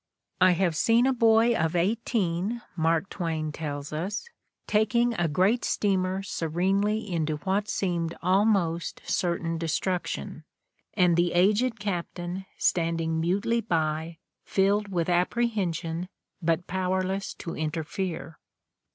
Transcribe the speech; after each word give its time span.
"I 0.41 0.53
have 0.53 0.75
seen 0.75 1.05
a 1.05 1.13
boy 1.13 1.53
of 1.53 1.75
eighteen," 1.75 2.63
Mark 2.75 3.07
Twain 3.07 3.51
tells 3.51 3.93
us, 3.93 4.25
46 4.25 4.25
The 4.25 4.29
Ordeal 4.29 4.31
of 4.31 4.57
Mark 4.57 4.67
Twain 4.67 4.79
"taking 5.19 5.23
a 5.23 5.31
great 5.31 5.63
steamer 5.63 6.23
serenely 6.23 6.99
into 7.13 7.35
what 7.45 7.69
seemed 7.69 8.17
almost 8.23 9.01
certain 9.05 9.59
destruction, 9.59 10.43
and 10.95 11.15
the 11.15 11.33
aged 11.33 11.79
captain 11.79 12.47
stand 12.57 12.99
ing 12.99 13.19
mutely 13.19 13.61
by, 13.61 14.17
filled 14.43 14.87
with 14.87 15.07
apprehension 15.07 16.09
but 16.41 16.65
powerless 16.65 17.35
to 17.35 17.55
interfere." 17.55 18.39